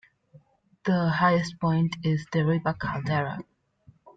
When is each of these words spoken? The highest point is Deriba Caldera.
The 0.83 1.09
highest 1.11 1.59
point 1.59 1.95
is 2.03 2.25
Deriba 2.33 2.73
Caldera. 2.79 3.37